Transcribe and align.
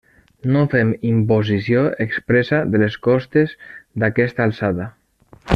No 0.53 0.61
fem 0.73 0.93
imposició 1.09 1.83
expressa 2.07 2.63
de 2.77 2.83
les 2.85 2.99
costes 3.11 3.55
d'aquesta 4.05 4.49
alçada. 4.51 4.93